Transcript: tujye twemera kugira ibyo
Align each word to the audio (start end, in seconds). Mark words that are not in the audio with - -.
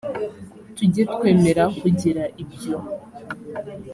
tujye 0.75 1.03
twemera 1.13 1.63
kugira 1.81 2.23
ibyo 2.43 2.75